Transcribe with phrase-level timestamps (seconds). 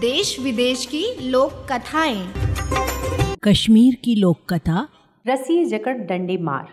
[0.00, 2.28] देश विदेश की लोक कथाएँ।
[3.44, 4.88] कश्मीर की लोक कथा।
[5.28, 6.68] रसी जकड़ डंडे मार।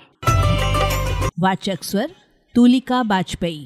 [1.40, 2.12] वाचक स्वर
[2.56, 3.64] तुलिका बाजपेयी।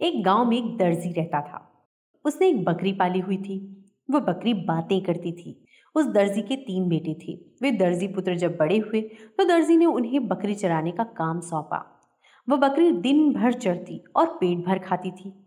[0.00, 1.86] एक गाँव में एक दर्जी रहता था।
[2.24, 6.88] उसने एक बकरी पाली हुई थी। वह बकरी बातें करती थी। उस दर्जी के तीन
[6.88, 11.04] बेटे थे। वे दर्जी पुत्र जब बड़े हुए तो दर्जी ने उन्हें बकरी चराने का
[11.04, 12.02] काम सौंपा।
[12.48, 15.40] वह बकरी दिन भर चढ़ती और पेट भर खाती थी।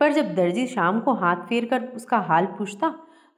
[0.00, 2.88] पर जब दर्जी शाम को हाथ फेर कर उसका हाल पूछता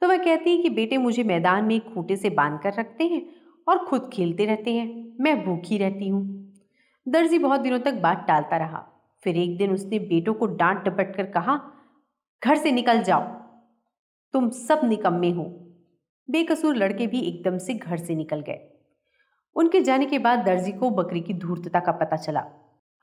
[0.01, 3.25] तो वह कहती कि बेटे मुझे मैदान में एक खूंटे से बाँध कर रखते हैं
[3.67, 6.53] और खुद खेलते रहते हैं। मैं भूखी रहती हूँ।
[7.07, 8.85] दर्जी बहुत दिनों तक बात टालता रहा।
[9.23, 11.61] फिर एक दिन उसने बेटों को डांट डपट कर कहा,
[12.43, 13.21] घर से निकल जाओ।
[14.33, 15.43] तुम सब निकम्मे हो।
[16.29, 18.59] बेकसूर लड़के भी एकदम से घर से निकल गए।
[19.55, 22.45] उनके जाने के बाद दर्जी को बकरी की धूर्तता का पता चला।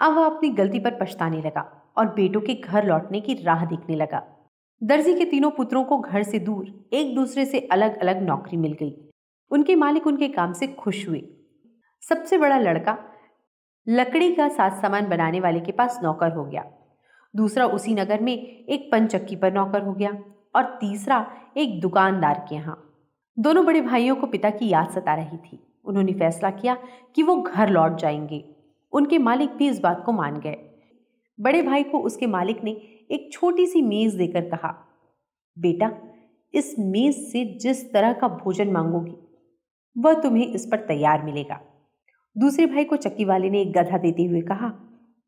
[0.01, 3.97] अब वह अपनी गलती पर पछताने लगा और बेटों के घर लौटने की राह देखने
[3.97, 4.51] लगा।
[4.83, 8.73] दर्जी के तीनों पुत्रों को घर से दूर एक दूसरे से अलग अलग नौकरी मिल
[8.73, 9.11] गई।
[9.51, 11.23] उनके मालिक उनके काम से खुश हुए।
[12.09, 12.99] सबसे बड़ा लड़का
[13.89, 16.65] लकड़ी का साज सामान बनाने वाले के पास नौकर हो गया।
[17.37, 20.19] दूसरा उसी नगर में एक पंचक्की पर नौकर हो गया
[20.57, 23.03] और तीसरा एक दुकानदार के यहाँ।
[23.39, 26.77] दोनों बड़े भाइयों को पिता की याद सता रही थी। उन्होंने फैसला किया
[27.15, 28.57] कि वो घर लौट जाएँगे।
[28.93, 30.57] उनके मालिक भी इस बात को मान गए।
[31.41, 32.71] बड़े भाई को उसके मालिक ने
[33.11, 34.87] एक छोटी सी मेज देकर कहा,
[35.59, 35.93] बेटा,
[36.55, 39.17] इस मेज से जिस तरह का भोजन मांगोगी,
[39.99, 41.61] वह तुम्हें इस पर तैयार मिलेगा।
[42.39, 44.73] दूसरे भाई को चक्की वाले ने एक गधा देते हुए कहा,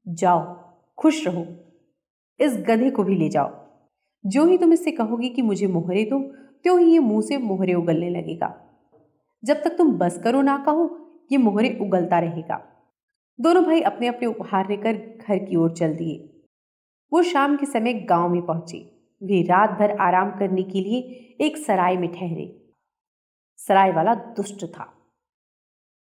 [0.09, 0.55] जाओ,
[0.99, 1.47] खुश रहो,
[2.41, 3.51] इस गधे को भी ले जाओ।
[4.27, 6.19] जो ही तुम इससे कहोगे कि मुझे मोहरे दो,
[6.63, 8.55] त्यों ही ये मुँह से मोहरे उगलने लगेगा।
[9.45, 10.99] जब तक तुम बस करो ना कहो,
[11.33, 12.72] ये मोहरे उगलता रहेगा।
[13.39, 16.17] दोनों भाई अपने अपने उपहार लेकर घर की ओर चल दिए।
[17.13, 18.79] वो शाम के समय गाँव में पहुँचे।
[19.23, 20.99] वे रात भर आराम करने के लिए
[21.41, 22.47] एक सराय में ठहरे।
[23.59, 24.87] सराय वाला दुष्ट था।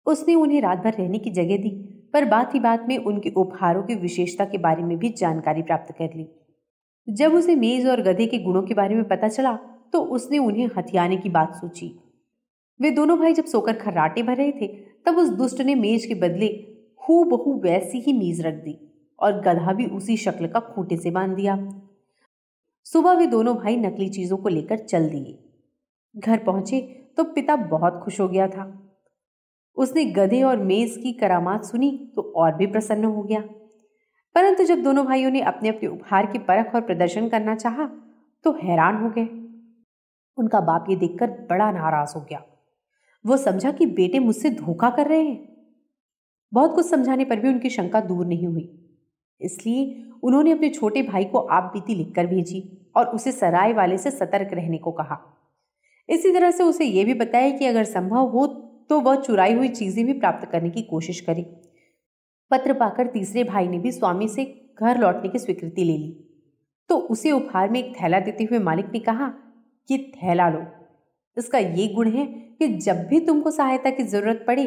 [0.07, 1.71] उसने उन्हें रात भर रहने की जगह दी,
[2.15, 5.93] पर बात ही बात में उनके उपहारों की विशेषता के बारे में भी जानकारी प्राप्त
[5.93, 6.29] कर ली।
[7.09, 9.55] जब उसे मेज और गधे के गुणों के बारे में पता चला
[9.93, 11.89] तो उसने उन्हें हथियाने की बात सोची।
[12.81, 14.67] वे दोनों भाई जब सोकर खर्राटे भर रहे थे,
[15.07, 16.49] तब उस दुष्ट ने मेज के बदले
[17.09, 18.77] हु बहु वैसी ही मीज रख दी
[19.19, 21.57] और गधा भी उसी शक्ल का खूंटे से बाँध दिया।
[22.85, 25.39] सुबह वे दोनों भाई नकली चीज़ों को लेकर चल दिए।
[26.17, 26.81] घर पहुँचे
[27.17, 28.81] तो पिता बहुत खुश हो गया था।
[29.77, 33.41] उसने गधे और मेज की करामात सुनी तो और भी प्रसन्न हो गया।
[34.35, 37.87] परंतु जब दोनों भाइयों ने अपने अपने उपहार की परख और प्रदर्शन करना चाहा
[38.45, 39.29] तो हैरान हो गए।
[40.39, 42.43] उनका बाप ये देखकर बड़ा नाराज़ हो गया।
[43.27, 45.54] वो समझा कि बेटे मुझसे धोखा कर रहे हैं।
[46.55, 48.69] बहुत कुछ समझाने पर भी उनकी शंका दूर नहीं हुई।
[49.41, 52.63] इसलिए उन्होंने अपने छोटे भाई को आप बीती लिखकर भेजी
[52.97, 55.19] और उसे सराय वाले से सतर्क रहने को कहा।
[56.09, 58.47] इसी तरह से उसे यह भी बताया कि अगर संभव हो
[58.91, 61.43] तो वह चुराई हुई चीज़ें भी प्राप्त करने की कोशिश करे।
[62.51, 64.45] पत्र पाकर तीसरे भाई ने भी स्वामी से
[64.81, 66.11] घर लौटने की स्वीकृति ले ली।
[66.91, 69.29] तो उसे उपहार में एक थैला देते हुए मालिक ने कहा
[69.89, 70.63] कि थैला लो।
[71.37, 74.67] इसका ये गुण है कि जब भी तुमको सहायता की ज़रूरत पड़े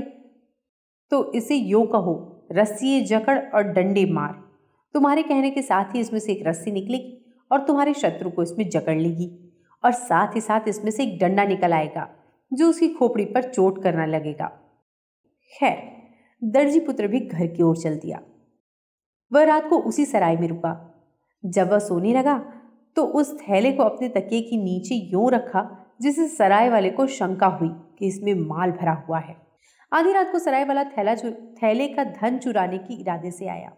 [1.12, 2.16] तो इसे यो कहो
[2.51, 4.34] रस्सी जकड़ और डंडे मार।
[4.95, 7.13] तुम्हारे कहने के साथ ही इसमें से एक रस्सी निकलेगी
[7.51, 9.29] और तुम्हारे शत्रु को इसमें जकड़ लेगी
[9.84, 12.07] और साथ ही साथ इसमें से एक डंडा निकल आएगा,
[12.51, 14.47] जो उसकी खोपड़ी पर चोट करना लगेगा।
[15.53, 15.78] खैर,
[16.41, 18.19] दर्जी पुत्र भी घर की ओर चल दिया।
[19.31, 20.75] वह रात को उसी सराय में रुका।
[21.44, 22.38] जब वह सोने लगा
[22.97, 25.62] तो उस थैले को अपने तकिए के नीचे यूँ रखा
[26.01, 27.69] जिसे सराय वाले को शंका हुई
[28.00, 29.35] कि इसमें माल भरा हुआ है।
[29.94, 31.16] आधी रात को सराय वाला थैला
[31.63, 33.73] थैले का धन चुराने की इरादे से आया।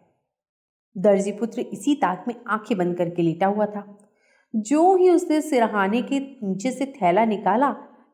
[0.97, 4.09] दर्जी पुत्र इसी ताक में आँखें बंद करके लेटा हुआ था।
[4.55, 7.71] जो ही उसने सिरहाने के नीचे से थैला निकाला,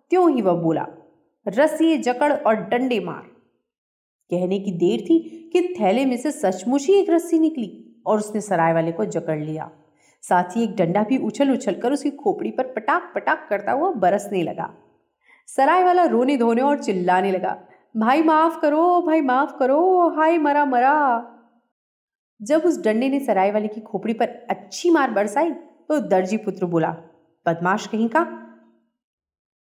[0.09, 0.87] त्यों ही वह बोला,
[1.47, 3.23] रस्सी, जकड़ और डंडे मार।
[4.31, 8.41] कहने की देर थी कि थैले में से सचमुच ही एक रस्सी निकली और उसने
[8.41, 9.71] सराय वाले को जकड़ लिया।
[10.21, 13.91] साथ ही एक डंडा भी उछल उछल कर उसकी खोपड़ी पर पटाक पटाक करता हुआ
[13.91, 14.84] बरसने लगा।
[15.49, 17.57] सराय वाला रोने धोने और चिल्लाने लगा,
[17.95, 21.31] भाई माफ़ करो, भाई माफ़ करो, हाय मरा मरा।
[22.39, 26.65] जब उस डंडे ने सराय वाले की खोपड़ी पर अच्छी मार बरसाई तो दर्जी पुत्र
[26.65, 26.91] बोला,
[27.45, 28.27] बदमाश कहीं का?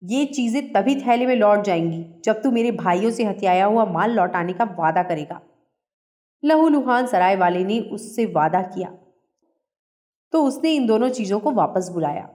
[0.03, 4.11] ये चीज़ें तभी थैले में लौट जाएँगी, जब तू मेरे भाइयों से हथियाया हुआ माल
[4.11, 5.41] लौटाने का वादा करेगा।
[6.43, 8.91] लहू लुहान सराय वाले ने उससे वादा किया।
[10.32, 12.29] तो उसने इन दोनों चीज़ों को वापस बुलाया।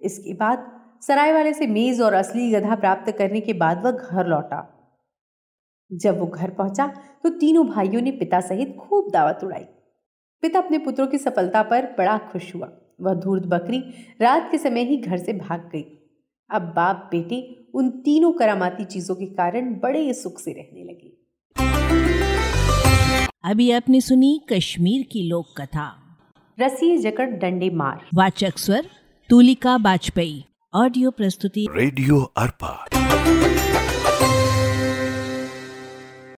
[0.00, 4.26] इसके बाद सराय वाले से मेज और असली गधा प्राप्त करने के बाद वह घर
[4.26, 4.60] लौटा।
[5.90, 6.86] जब वो घर पहुँचा
[7.22, 9.64] तो तीनों भाइयों ने पिता सहित खूब दावत उड़ाई।
[10.42, 12.68] पिता अपने पुत्रों की सफलता पर बड़ा खुश हुआ।
[13.00, 13.78] वह धूर्त बकरी
[14.20, 15.84] रात के समय ही घर से भाग गई।
[16.50, 17.38] अब बाप बेटे
[17.74, 21.14] उन तीनों करामाती चीज़ों के कारण बड़े सुख से रहने लगे।
[23.44, 25.88] अभी आपने सुनी कश्मीर की लोक कथा।
[26.58, 28.86] रसिए जकड़ डंडे मार। वाचक स्वर
[29.30, 30.44] तुलिका बाजपेयी।
[30.76, 32.70] ऑडियो प्रस्तुति। रेडियो अर्पा